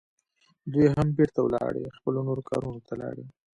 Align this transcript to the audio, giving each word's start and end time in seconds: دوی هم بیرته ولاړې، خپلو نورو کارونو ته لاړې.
دوی 0.71 0.87
هم 0.95 1.07
بیرته 1.17 1.39
ولاړې، 1.43 1.93
خپلو 1.97 2.19
نورو 2.27 2.47
کارونو 2.49 2.79
ته 2.87 2.93
لاړې. 3.01 3.25